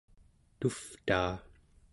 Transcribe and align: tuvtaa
tuvtaa 0.59 1.31